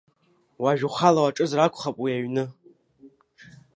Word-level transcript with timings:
Уажә 0.61 0.83
ухала 0.87 1.21
уаҿызар 1.23 1.59
акәхап 1.61 1.97
уи 2.03 2.11
аҩны. 2.17 2.43